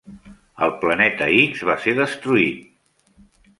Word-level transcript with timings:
El 0.67 0.73
Planeta 0.83 1.27
X 1.43 1.63
va 1.71 1.77
ser 1.85 1.95
destruït! 2.01 2.67